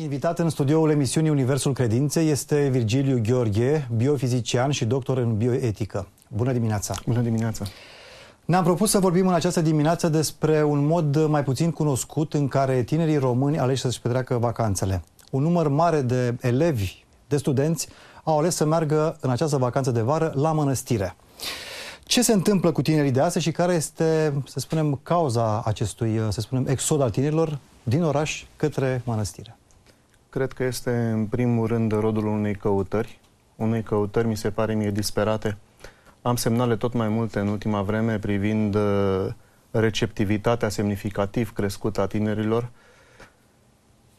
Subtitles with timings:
[0.00, 6.08] Invitat în studioul emisiunii Universul Credinței este Virgiliu Gheorghe, biofizician și doctor în bioetică.
[6.28, 6.94] Bună dimineața!
[7.06, 7.64] Bună dimineața!
[8.44, 12.82] Ne-am propus să vorbim în această dimineață despre un mod mai puțin cunoscut în care
[12.82, 15.02] tinerii români aleși să-și petreacă vacanțele.
[15.30, 17.88] Un număr mare de elevi, de studenți,
[18.24, 21.16] au ales să meargă în această vacanță de vară la mănăstire.
[22.04, 26.40] Ce se întâmplă cu tinerii de astăzi și care este, să spunem, cauza acestui, să
[26.40, 29.57] spunem, exod al tinerilor din oraș către mănăstire?
[30.38, 33.20] Cred că este, în primul rând, rodul unei căutări.
[33.56, 35.56] Unei căutări, mi se pare mie, disperate.
[36.22, 39.26] Am semnale tot mai multe în ultima vreme privind uh,
[39.70, 42.68] receptivitatea semnificativ crescută a tinerilor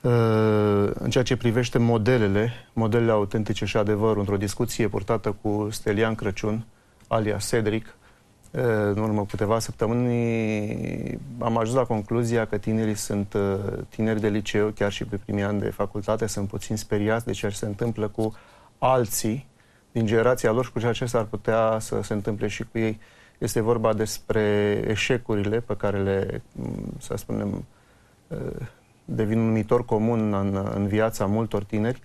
[0.02, 6.16] uh, în ceea ce privește modelele, modelele autentice și adevărul, într-o discuție purtată cu Stelian
[6.16, 6.66] Crăciun,
[7.08, 7.96] alia Cedric,
[8.52, 13.36] în urmă câteva săptămâni am ajuns la concluzia că tinerii sunt
[13.90, 17.52] tineri de liceu, chiar și pe primii ani de facultate, sunt puțin speriați de ceea
[17.52, 18.34] ce se întâmplă cu
[18.78, 19.48] alții
[19.92, 23.00] din generația lor și cu ceea ce s-ar putea să se întâmple și cu ei.
[23.38, 24.42] Este vorba despre
[24.88, 26.42] eșecurile pe care le,
[26.98, 27.66] să spunem,
[29.06, 32.02] devin un numitor comun în, în viața multor tineri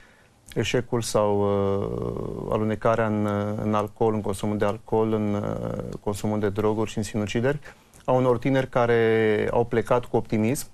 [0.54, 3.28] eșecul sau uh, alunecarea în,
[3.62, 7.58] în alcool, în consumul de alcool, în uh, consumul de droguri și în sinucideri,
[8.04, 10.66] a unor tineri care au plecat cu optimism,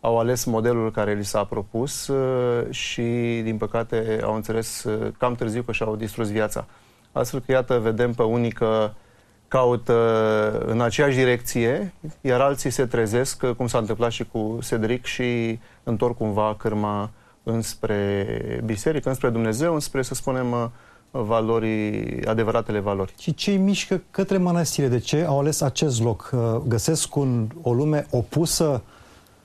[0.00, 3.02] au ales modelul care li s-a propus uh, și,
[3.42, 6.66] din păcate, au înțeles uh, cam târziu că și-au distrus viața.
[7.12, 8.90] Astfel că, iată, vedem pe unii că
[9.48, 9.94] caută
[10.66, 16.16] în aceeași direcție, iar alții se trezesc, cum s-a întâmplat și cu Cedric, și întorc
[16.16, 17.10] cumva cârma
[17.48, 20.68] înspre biserică, înspre Dumnezeu, înspre, să spunem, uh,
[21.10, 23.14] valori, adevăratele valori.
[23.18, 24.88] Și ce mișcă către mănăstire?
[24.88, 26.30] De ce au ales acest loc?
[26.32, 28.82] Uh, găsesc un, o lume opusă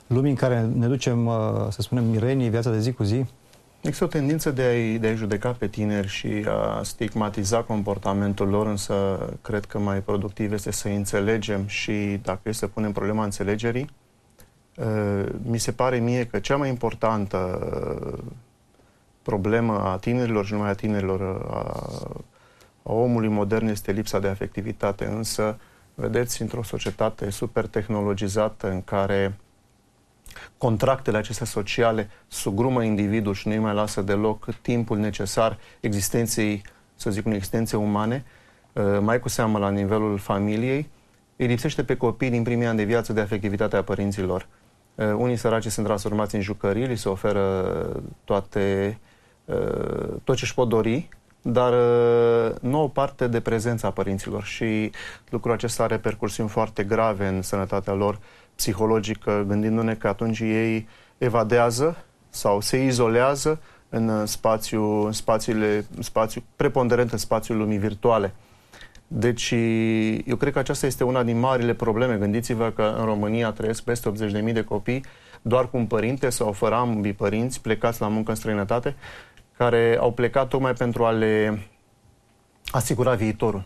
[0.08, 1.34] lumii în care ne ducem, uh,
[1.70, 3.26] să spunem, mirenii, viața de zi cu zi?
[3.82, 8.68] Există o tendință de a-i, de a judeca pe tineri și a stigmatiza comportamentul lor,
[8.68, 8.94] însă
[9.42, 14.03] cred că mai productiv este să înțelegem și, dacă este să punem problema înțelegerii, Uh,
[15.44, 18.24] mi se pare mie că cea mai importantă uh,
[19.22, 21.90] problemă a tinerilor și numai a tinerilor, uh, a,
[22.84, 25.06] a omului modern este lipsa de afectivitate.
[25.06, 25.58] Însă,
[25.96, 29.38] vedeți, într-o societate super tehnologizată în care
[30.58, 36.62] contractele acestea sociale sugrumă individul și nu îi mai lasă deloc timpul necesar existenței,
[36.96, 38.26] să zic, unei existențe umane,
[39.00, 40.90] mai cu seamă la nivelul familiei,
[41.36, 44.48] îi lipsește pe copii din primii ani de viață de afectivitatea părinților.
[44.96, 47.66] Uh, unii săraci sunt transformați în jucării, li se oferă
[48.24, 48.98] toate,
[49.46, 51.10] uh, tot ce își pot dori,
[51.42, 54.92] dar uh, nu o parte de prezența părinților și
[55.30, 58.20] lucrul acesta are repercursiuni foarte grave în sănătatea lor
[58.56, 60.88] psihologică, gândindu-ne că atunci ei
[61.18, 61.98] evadează
[62.30, 63.60] sau se izolează
[63.90, 68.34] în spațiu, în spațiile, în spațiu preponderent în spațiul lumii virtuale.
[69.16, 69.52] Deci,
[70.26, 72.16] eu cred că aceasta este una din marile probleme.
[72.16, 75.06] Gândiți-vă că în România trăiesc peste 80.000 de copii
[75.42, 78.96] doar cu un părinte sau fără ambii părinți plecați la muncă în străinătate,
[79.58, 81.60] care au plecat tocmai pentru a le
[82.72, 83.64] asigura viitorul.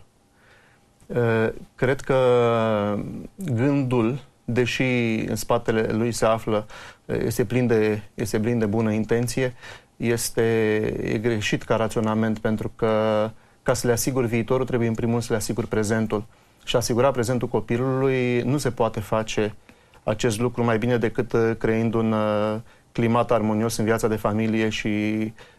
[1.75, 2.99] Cred că
[3.35, 4.83] gândul, deși
[5.27, 6.65] în spatele lui se află,
[7.05, 9.53] este plin de, este plin de bună intenție,
[9.97, 10.41] este
[11.03, 12.91] e greșit ca raționament pentru că
[13.67, 16.23] ca să le asigur viitorul, trebuie în primul rând să le asigur prezentul.
[16.63, 19.55] Și asigura prezentul copilului nu se poate face
[20.03, 22.55] acest lucru mai bine decât uh, creând un uh,
[22.91, 24.87] climat armonios în viața de familie și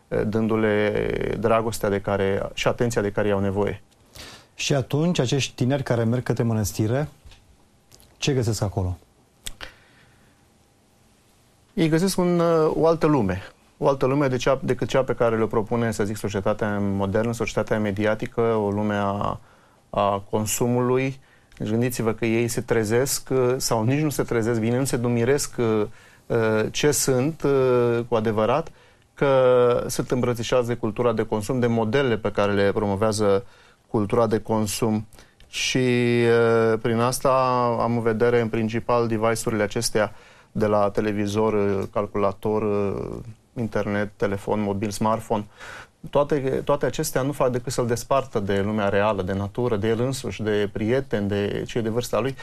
[0.09, 3.83] uh, dându-le dragostea de care, și atenția de care au nevoie.
[4.55, 7.09] Și atunci, acești tineri care merg către mănăstire,
[8.17, 8.99] ce găsesc acolo?
[11.75, 12.41] Ei găsesc un,
[12.75, 13.43] o altă lume,
[13.79, 17.33] o altă lume de cea, decât cea pe care le propune, să zic, societatea modernă,
[17.33, 19.41] societatea mediatică, o lume a,
[19.91, 21.21] a consumului.
[21.59, 24.97] Deci gândiți-vă că ei se trezesc uh, sau nici nu se trezesc bine, nu se
[24.97, 25.87] dumiresc uh,
[26.27, 27.43] uh, ce sunt
[28.09, 28.71] cu adevărat,
[29.15, 33.45] că sunt îmbrățișați de cultura de consum, de modelele pe care le promovează
[33.87, 35.07] cultura de consum.
[35.49, 35.89] Și
[36.83, 37.29] prin asta
[37.81, 40.13] am în vedere în principal device-urile acestea
[40.53, 41.55] de la televizor,
[41.93, 42.63] calculator,
[43.59, 45.45] internet, telefon mobil, smartphone,
[46.11, 50.01] toate, toate acestea nu fac decât să-l despartă de lumea reală, de natură, de el
[50.01, 52.37] însuși, de prieteni, de cei de vârsta lui,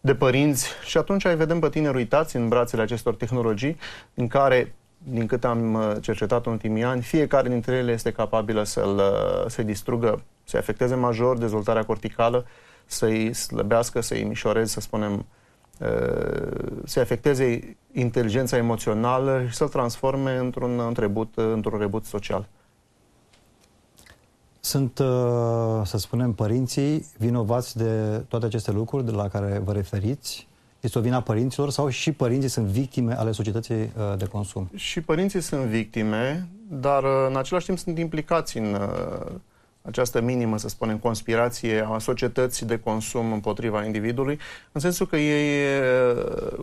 [0.00, 0.68] de părinți.
[0.84, 3.76] Și atunci ai vedem pe tineri uitați în brațele acestor tehnologii,
[4.14, 8.62] în care, din cât am uh, cercetat în ultimii ani, fiecare dintre ele este capabilă
[8.62, 12.46] să-l, uh, să distrugă, să afecteze major dezvoltarea corticală,
[12.86, 15.26] să-i slăbească, să-i mișoreze, să spunem,
[15.80, 22.48] uh, să-i afecteze inteligența emoțională și să-l transforme într-un, într-un, într-un rebut social.
[24.60, 25.06] Sunt, uh,
[25.84, 30.48] să spunem, părinții vinovați de toate aceste lucruri de la care vă referiți?
[30.80, 34.70] Este o vina părinților sau și părinții sunt victime ale societății uh, de consum?
[34.74, 38.76] Și părinții sunt victime, dar uh, în același timp sunt implicați în
[39.82, 44.38] această minimă, să spunem, conspirație a societății de consum împotriva individului,
[44.72, 45.80] în sensul că ei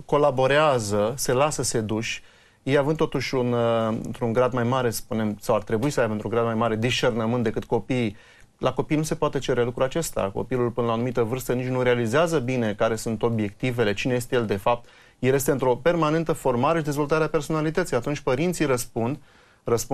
[0.06, 2.24] colaborează, se lasă seduși,
[2.64, 3.54] ei având totuși un,
[4.04, 7.44] într-un grad mai mare, spunem, sau ar trebui să aibă într-un grad mai mare discernământ
[7.44, 8.16] decât copiii,
[8.58, 10.31] la copii nu se poate cere lucrul acesta.
[10.34, 14.36] Copilul până la o anumită vârstă nici nu realizează bine care sunt obiectivele, cine este
[14.36, 14.90] el de fapt.
[15.19, 17.96] El este într-o permanentă formare și dezvoltare a personalității.
[17.96, 19.18] Atunci părinții răspund răspund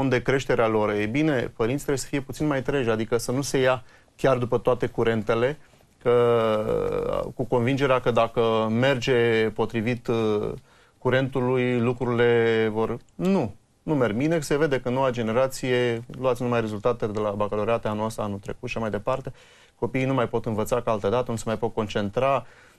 [0.09, 0.89] de creșterea lor.
[0.89, 3.83] E bine, părinții trebuie să fie puțin mai treji, adică să nu se ia
[4.15, 5.57] chiar după toate curentele,
[6.01, 10.51] că, cu convingerea că dacă merge potrivit uh,
[10.97, 12.97] curentului, lucrurile vor...
[13.15, 14.15] Nu, nu merg.
[14.15, 18.37] Bine, se vede că noua generație, luați numai rezultatele de la bacalaureate anul ăsta, anul
[18.37, 19.31] trecut și mai departe,
[19.75, 22.72] copiii nu mai pot învăța ca altă dată, nu se mai pot concentra, Mm,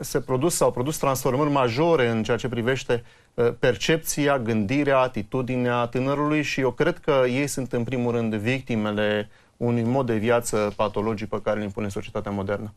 [0.00, 3.04] se produs, s-au produs transformări majore în ceea ce privește
[3.34, 9.28] uh, percepția, gândirea, atitudinea tânărului și eu cred că ei sunt în primul rând victimele
[9.56, 12.72] unui mod de viață patologic pe care îl impune societatea modernă.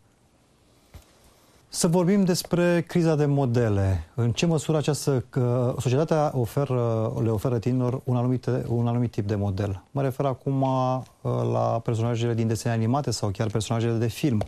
[1.71, 4.07] Să vorbim despre criza de modele.
[4.15, 9.27] În ce măsură această că societatea oferă, le oferă tinerilor un anumit, un anumit tip
[9.27, 9.83] de model?
[9.91, 11.01] Mă refer acum uh,
[11.51, 14.41] la personajele din desene animate sau chiar personajele de film.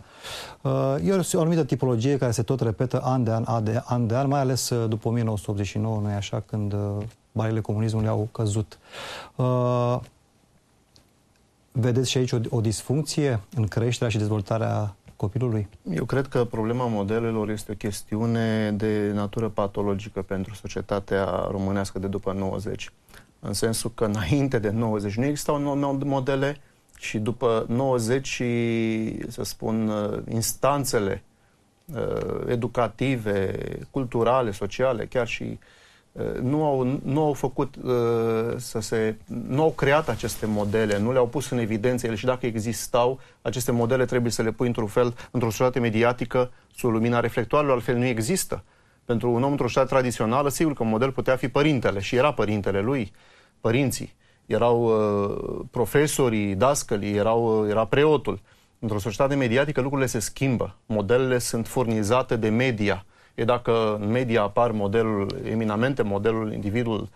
[0.60, 4.06] Uh, e o anumită tipologie care se tot repetă an de an, an de an,
[4.06, 6.74] de an mai ales uh, după 1989, nu așa, când
[7.32, 8.78] barele comunismului au căzut.
[11.72, 15.68] Vedeți și aici o, o disfuncție în creșterea și dezvoltarea copilului?
[15.94, 22.06] Eu cred că problema modelelor este o chestiune de natură patologică pentru societatea românească de
[22.06, 22.90] după 90.
[23.40, 26.56] În sensul că înainte de 90 nu existau modele
[26.98, 31.22] și după 90 și, să spun, uh, instanțele
[31.94, 33.58] uh, educative,
[33.90, 35.58] culturale, sociale, chiar și Uh,
[36.42, 37.92] nu au, nu au făcut uh,
[38.56, 39.16] să se.
[39.46, 43.72] nu au creat aceste modele, nu le-au pus în evidență ele și dacă existau, aceste
[43.72, 48.04] modele trebuie să le pui într-un fel, într-o societate mediatică, sub lumina reflectoarelor, altfel nu
[48.04, 48.64] există.
[49.04, 52.32] Pentru un om într-o societate tradițională, sigur că un model putea fi părintele și era
[52.32, 53.12] părintele lui,
[53.60, 54.14] părinții,
[54.46, 58.40] erau uh, profesorii, dascălii, erau, uh, era preotul.
[58.78, 60.76] Într-o societate mediatică lucrurile se schimbă.
[60.86, 67.08] Modelele sunt furnizate de media E dacă în media apar modelul eminamente, modelul individul,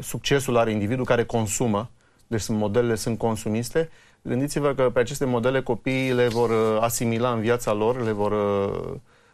[0.00, 1.90] succesul are individul care consumă,
[2.26, 3.90] deci sunt modelele sunt consumiste,
[4.22, 8.34] gândiți-vă că pe aceste modele copiii le vor asimila în viața lor, le vor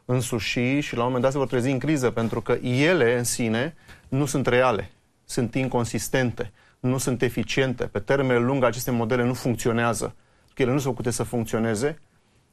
[0.05, 3.25] însuși și la un moment dat se vor trezi în criză, pentru că ele în
[3.25, 3.75] sine
[4.09, 4.91] nu sunt reale,
[5.25, 7.85] sunt inconsistente, nu sunt eficiente.
[7.85, 10.15] Pe termen lung aceste modele nu funcționează,
[10.55, 11.99] că ele nu sunt făcute să funcționeze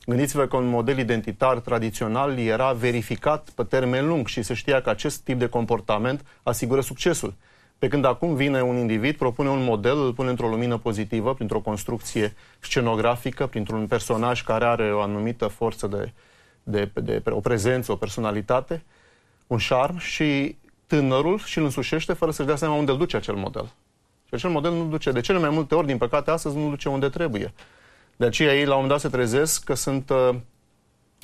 [0.06, 4.90] Gândiți-vă că un model identitar tradițional era verificat pe termen lung și se știa că
[4.90, 7.34] acest tip de comportament asigură succesul.
[7.78, 11.60] Pe când acum vine un individ, propune un model, îl pune într-o lumină pozitivă, printr-o
[11.60, 16.12] construcție scenografică, printr-un personaj care are o anumită forță de,
[16.64, 18.84] de, de, de o prezență, o personalitate,
[19.48, 20.56] un șarm și
[20.88, 23.66] tânărul și îl însușește fără să-și dea seama unde îl duce acel model.
[24.28, 26.90] Și acel model nu duce, de cele mai multe ori, din păcate, astăzi nu duce
[26.90, 27.54] unde trebuie.
[28.16, 30.36] De aceea ei la un moment dat se trezesc că sunt uh,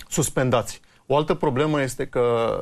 [0.09, 0.81] suspendați.
[1.05, 2.57] O altă problemă este că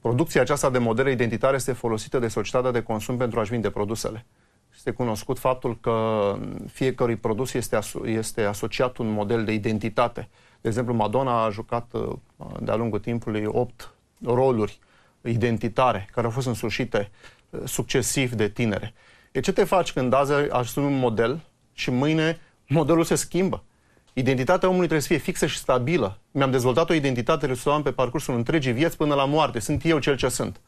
[0.00, 4.26] producția aceasta de modele identitare este folosită de societatea de consum pentru a-și vinde produsele.
[4.74, 6.36] Este cunoscut faptul că
[6.72, 10.28] fiecărui produs este, aso- este asociat un model de identitate.
[10.60, 12.12] De exemplu, Madonna a jucat uh,
[12.60, 14.78] de-a lungul timpului opt roluri
[15.20, 17.10] identitare care au fost însușite
[17.50, 18.94] uh, succesiv de tinere.
[19.32, 21.40] E ce te faci când azi asumi un model
[21.72, 23.62] și mâine modelul se schimbă.
[24.12, 26.18] Identitatea omului trebuie să fie fixă și stabilă.
[26.30, 29.58] Mi-am dezvoltat o identitate resuam pe parcursul întregii vieți până la moarte.
[29.58, 30.60] Sunt eu cel ce sunt.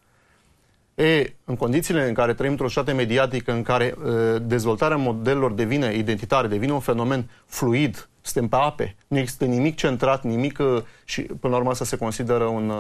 [0.95, 5.95] E, în condițiile în care trăim într-o societate mediatică în care e, dezvoltarea modelelor devine
[5.95, 10.59] identitare, devine un fenomen fluid, suntem pe ape, nu există nimic centrat, nimic
[11.05, 12.73] și până la urmă să se consideră un,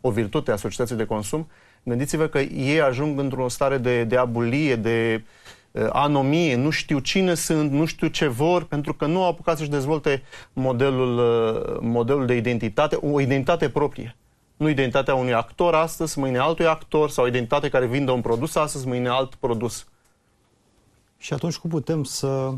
[0.00, 1.48] o virtute a societății de consum,
[1.82, 5.61] gândiți-vă că ei ajung într-o stare de, de abulie, de Uh,
[5.92, 9.70] anomie, nu știu cine sunt, nu știu ce vor, pentru că nu au apucat să-și
[9.70, 14.16] dezvolte modelul, uh, modelul de identitate, o identitate proprie.
[14.56, 18.86] Nu identitatea unui actor astăzi, mâine altui actor, sau identitate care vinde un produs astăzi,
[18.86, 19.86] mâine alt produs.
[21.18, 22.52] Și atunci cum putem să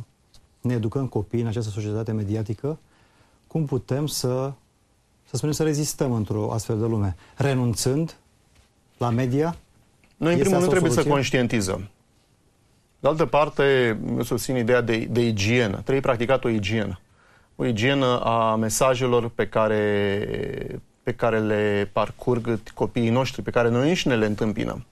[0.60, 2.78] ne educăm copiii în această societate mediatică?
[3.46, 4.52] Cum putem să,
[5.24, 8.16] să să spunem, să rezistăm într-o astfel de lume, renunțând
[8.98, 9.56] la media?
[10.16, 11.88] Noi, în primul rând, trebuie să conștientizăm.
[13.04, 15.72] De altă parte, eu susțin ideea de, de igienă.
[15.72, 17.00] Trebuie practicat o igienă.
[17.56, 23.88] O igienă a mesajelor pe care, pe care le parcurg copiii noștri, pe care noi
[23.88, 24.86] înșine le întâmpinăm.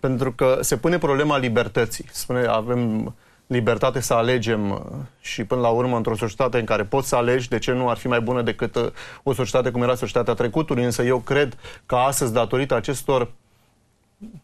[0.00, 2.04] Pentru că se pune problema libertății.
[2.12, 3.14] Spune, avem
[3.46, 4.78] libertate să alegem uh,
[5.20, 7.96] și până la urmă într-o societate în care poți să alegi, de ce nu ar
[7.96, 8.86] fi mai bună decât uh,
[9.22, 13.30] o societate cum era societatea trecutului, însă eu cred că astăzi, datorită acestor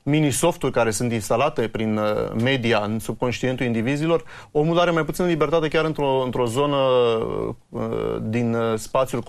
[0.02, 5.68] mini-softuri care sunt instalate prin uh, media în subconștientul indivizilor, omul are mai puțină libertate
[5.68, 6.76] chiar într-o, într-o zonă
[8.22, 9.22] din spațiul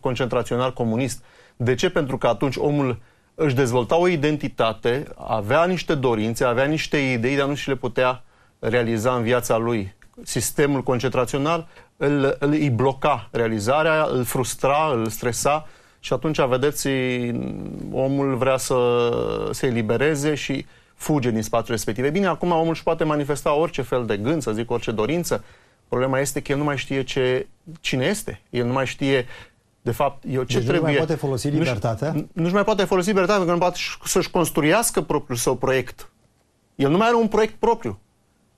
[0.00, 1.24] concentrațional comunist.
[1.56, 1.90] De ce?
[1.90, 3.00] Pentru că atunci omul
[3.34, 8.22] își dezvolta o identitate, avea niște dorințe, avea niște idei, dar nu și le putea
[8.58, 9.94] realiza în viața lui.
[10.22, 15.66] Sistemul concentrațional îl, îl îi bloca realizarea, îl frustra, îl stresa
[16.04, 16.88] și atunci, vedeți,
[17.92, 18.78] omul vrea să
[19.50, 22.04] se elibereze și fuge din spațiul respectiv.
[22.04, 25.44] E bine, acum omul își poate manifesta orice fel de gând, să zic, orice dorință.
[25.88, 27.46] Problema este că el nu mai știe ce,
[27.80, 28.40] cine este.
[28.50, 29.26] El nu mai știe
[29.82, 30.90] de fapt, eu ce deci trebuie...
[30.92, 32.12] nu mai poate folosi libertatea?
[32.12, 36.10] Nu, nu-și mai poate folosi libertatea, pentru că nu poate să-și construiască propriul său proiect.
[36.74, 37.98] El nu mai are un proiect propriu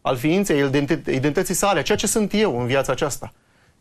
[0.00, 0.60] al ființei,
[1.06, 3.32] identității sale, ceea ce sunt eu în viața aceasta.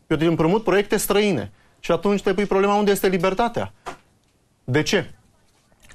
[0.06, 1.52] Eu îi împrumut proiecte străine.
[1.86, 3.72] Și atunci te pui problema unde este libertatea.
[4.64, 5.10] De ce?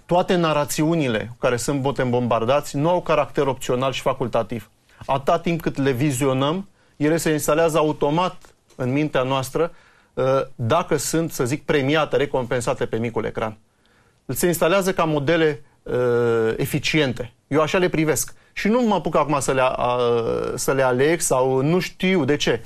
[0.05, 4.69] Toate narațiunile cu care sunt bombardați nu au caracter opțional și facultativ.
[5.05, 9.71] Atâta timp cât le vizionăm, ele se instalează automat în mintea noastră
[10.13, 13.57] uh, dacă sunt, să zic, premiate, recompensate pe micul ecran.
[14.25, 17.33] Se instalează ca modele uh, eficiente.
[17.47, 18.33] Eu așa le privesc.
[18.53, 19.97] Și nu mă apuc acum să le, a,
[20.55, 22.61] să le aleg sau nu știu de ce.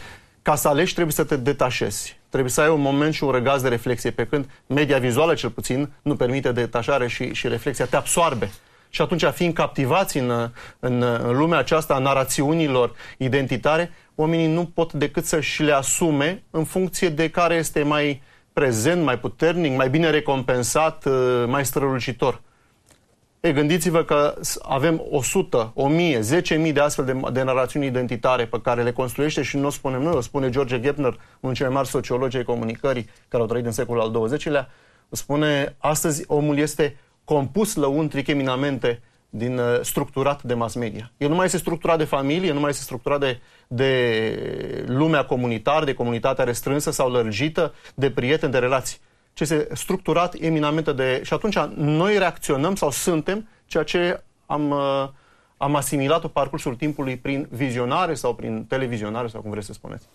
[0.46, 2.18] Ca să alegi trebuie să te detașezi.
[2.30, 5.50] Trebuie să ai un moment și un răgaz de reflexie, pe când media vizuală, cel
[5.50, 8.52] puțin, nu permite detașare și, și reflexia, te absoarbe.
[8.90, 10.30] Și atunci, fiind captivați în,
[10.80, 16.64] în, în lumea aceasta a narațiunilor identitare, oamenii nu pot decât să-și le asume în
[16.64, 18.22] funcție de care este mai
[18.54, 21.06] prezent, mai puternic, mai bine recompensat,
[21.48, 22.42] mai strălucitor.
[23.46, 26.20] E, gândiți-vă că avem 100, 1000,
[26.68, 30.02] 10.000 de astfel de, de narațiuni identitare pe care le construiește și nu o spunem
[30.02, 33.50] noi, o spune George Gepner, unul dintre cei mai mari sociologi ai comunicării care au
[33.50, 34.70] trăit în secolul al XX-lea,
[35.10, 41.12] spune astăzi omul este compus lăuntric eminamente din uh, structurat de mass media.
[41.18, 45.86] El nu mai este structurat de familie, nu mai este structurat de, de lumea comunitară,
[45.86, 48.98] de comunitatea restrânsă sau lărgită, de prieteni, de relații
[49.36, 51.22] ce este structurat eminamente de...
[51.24, 55.10] Și atunci noi reacționăm sau suntem ceea ce am, uh,
[55.58, 60.06] am asimilat pe parcursul timpului prin vizionare sau prin televizionare sau cum vreți să spuneți.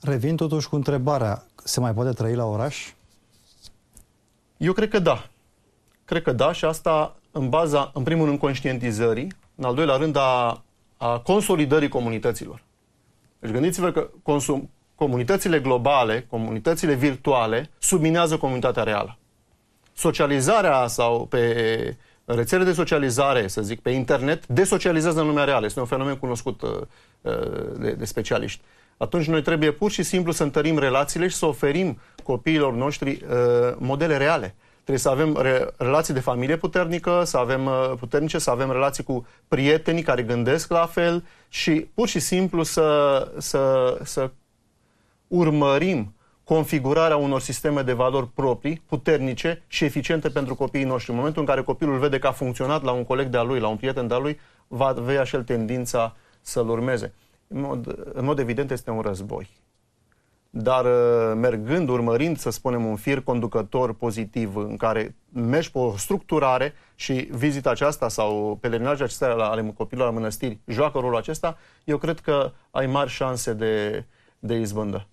[0.00, 2.92] Revin totuși cu întrebarea, se mai poate trăi la oraș?
[4.56, 5.28] Eu cred că da.
[6.04, 10.16] Cred că da și asta în baza, în primul rând, conștientizării, în al doilea rând,
[10.16, 10.62] a,
[10.96, 12.62] a consolidării comunităților.
[13.38, 19.18] Deci gândiți-vă că consum, comunitățile globale, comunitățile virtuale, subminează comunitatea reală.
[19.92, 25.66] Socializarea sau pe rețele de socializare, să zic, pe internet, desocializează în lumea reală.
[25.66, 26.70] Este un fenomen cunoscut uh,
[27.20, 27.32] uh,
[27.78, 28.60] de, de specialiști.
[28.96, 33.74] Atunci noi trebuie pur și simplu să întărim relațiile și să oferim copiilor noștri uh,
[33.78, 34.54] modele reale.
[34.74, 39.04] Trebuie să avem re- relații de familie puternică, să avem uh, puternice, să avem relații
[39.04, 44.30] cu prietenii care gândesc la fel și pur și simplu să, să, să
[45.30, 51.10] urmărim configurarea unor sisteme de valori proprii, puternice și eficiente pentru copiii noștri.
[51.10, 53.68] În momentul în care copilul vede că a funcționat la un coleg de-a lui, la
[53.68, 57.14] un prieten de-a lui, va avea și el tendința să-l urmeze.
[57.48, 59.48] În mod, în mod evident este un război.
[60.50, 65.96] Dar uh, mergând, urmărind, să spunem, un fir conducător pozitiv în care mergi pe o
[65.96, 71.98] structurare și vizita aceasta sau pelerinajul acesta ale copilului la mănăstiri joacă rolul acesta, eu
[71.98, 74.04] cred că ai mari șanse de,
[74.38, 75.06] de izbândă.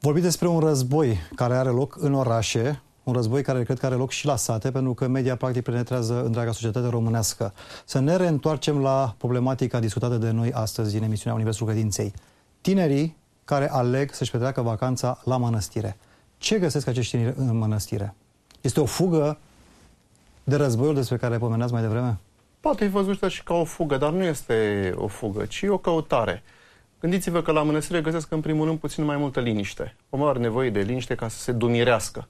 [0.00, 3.94] Vorbim despre un război care are loc în orașe, un război care cred că are
[3.94, 7.52] loc și la sate, pentru că media practic penetrează întreaga societate românească.
[7.84, 12.12] Să ne reîntoarcem la problematica discutată de noi astăzi în emisiunea Universul Credinței.
[12.60, 15.96] Tinerii care aleg să-și petreacă vacanța la mănăstire.
[16.36, 18.14] Ce găsesc acești tineri în mănăstire?
[18.60, 19.38] Este o fugă
[20.44, 22.18] de războiul despre care pomeneați mai devreme?
[22.60, 26.42] Poate fi văzută și ca o fugă, dar nu este o fugă, ci o căutare.
[27.00, 29.96] Gândiți-vă că la mănăstire găsesc în primul rând puțin mai multă liniște.
[30.10, 32.28] Omul are nevoie de liniște ca să se dumirească.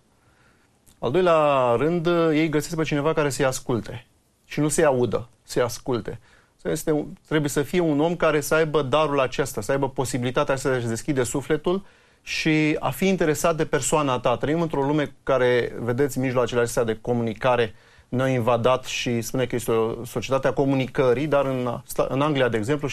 [0.98, 4.06] Al doilea rând, ei găsesc pe cineva care să-i asculte
[4.44, 6.18] și nu să-i audă, să-i asculte.
[6.62, 10.86] Este, trebuie să fie un om care să aibă darul acesta, să aibă posibilitatea să-și
[10.86, 11.84] deschide sufletul
[12.22, 14.36] și a fi interesat de persoana ta.
[14.36, 17.74] Trăim într-o lume care, vedeți, mijloacele acestea de comunicare
[18.08, 22.56] ne-au invadat și spune că este o societate a comunicării, dar în, în Anglia, de
[22.56, 22.88] exemplu,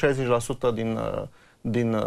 [0.71, 0.99] 60% din,
[1.67, 1.97] din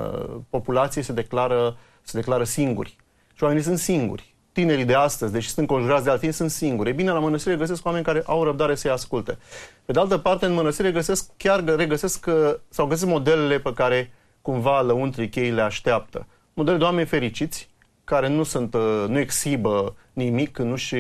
[0.50, 2.97] populație se declară, se declară singuri.
[3.35, 4.35] Și oamenii sunt singuri.
[4.53, 6.88] Tinerii de astăzi, deși sunt conjurați de alții, sunt singuri.
[6.88, 9.38] E bine, la mănăstire găsesc oameni care au răbdare să-i asculte.
[9.85, 12.27] Pe de altă parte, în mănăstire găsesc, chiar regăsesc
[12.69, 14.12] sau găsesc modelele pe care
[14.43, 16.27] cumva lăuntrii ei le așteaptă.
[16.55, 17.69] Modele de oameni fericiți,
[18.05, 18.75] care nu sunt,
[19.09, 20.97] nu exhibă nimic, nu și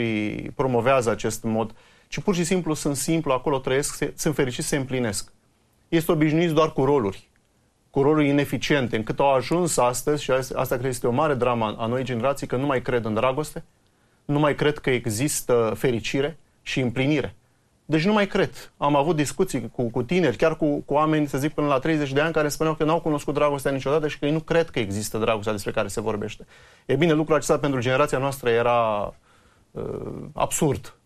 [0.54, 1.74] promovează acest mod,
[2.08, 5.32] ci pur și simplu sunt simplu, acolo trăiesc, sunt fericiți, se împlinesc.
[5.88, 7.28] Este obișnuit doar cu roluri
[7.90, 11.74] cu roluri ineficiente, încât au ajuns astăzi, și asta cred că este o mare dramă
[11.78, 13.64] a noi generații, că nu mai cred în dragoste,
[14.24, 17.34] nu mai cred că există fericire și împlinire.
[17.84, 18.72] Deci nu mai cred.
[18.76, 22.12] Am avut discuții cu, cu tineri, chiar cu, cu oameni, să zic, până la 30
[22.12, 24.78] de ani, care spuneau că n-au cunoscut dragostea niciodată și că ei nu cred că
[24.78, 26.46] există dragostea despre care se vorbește.
[26.86, 29.14] E bine, lucrul acesta pentru generația noastră era
[29.70, 29.82] uh,
[30.32, 30.97] absurd.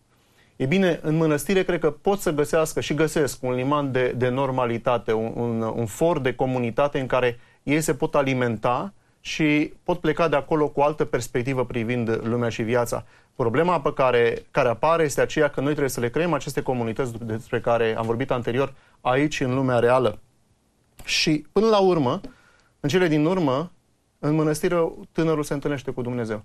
[0.55, 4.29] E bine, în mănăstire cred că pot să găsească și găsesc un liman de, de
[4.29, 9.99] normalitate, un, un, un for de comunitate în care ei se pot alimenta și pot
[9.99, 13.05] pleca de acolo cu o altă perspectivă privind lumea și viața.
[13.35, 17.25] Problema pe care, care apare este aceea că noi trebuie să le creăm aceste comunități
[17.25, 20.19] despre care am vorbit anterior aici, în lumea reală.
[21.03, 22.21] Și până la urmă,
[22.79, 23.71] în cele din urmă,
[24.19, 26.43] în mănăstire tânărul se întâlnește cu Dumnezeu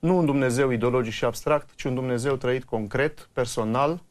[0.00, 4.02] nu un Dumnezeu ideologic și abstract, ci un Dumnezeu trăit concret, personal,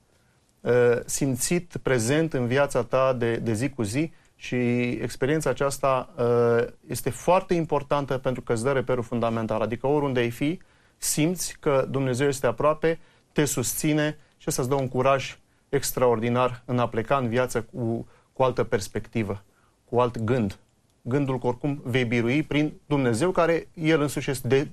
[0.61, 0.71] uh,
[1.05, 4.55] simțit, prezent în viața ta de, de zi cu zi și
[4.89, 9.61] experiența aceasta uh, este foarte importantă pentru că îți dă reperul fundamental.
[9.61, 10.59] Adică oriunde ai fi,
[10.97, 12.99] simți că Dumnezeu este aproape,
[13.31, 15.37] te susține și asta îți dă un curaj
[15.69, 19.43] extraordinar în a pleca în viață cu, cu altă perspectivă,
[19.89, 20.57] cu alt gând.
[21.01, 24.67] Gândul că oricum vei birui prin Dumnezeu care El însuși este de,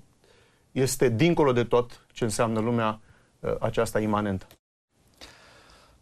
[0.81, 3.01] este dincolo de tot ce înseamnă lumea
[3.41, 4.47] uh, aceasta imanentă.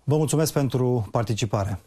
[0.04, 1.80] Vă mulțumesc pentru participare.